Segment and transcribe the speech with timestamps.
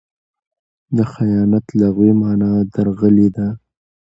[0.95, 3.47] د خیانت لغوي مانا؛ درغلي ده.